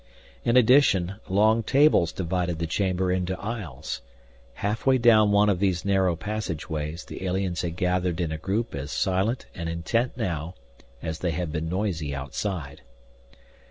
[0.43, 4.01] In addition, long tables divided the chamber into aisles.
[4.55, 8.89] Halfway down one of these narrow passageways the aliens had gathered in a group as
[8.91, 10.55] silent and intent now
[11.03, 12.81] as they had been noisy outside.